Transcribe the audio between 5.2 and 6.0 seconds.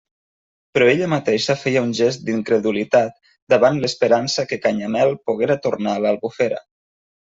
poguera tornar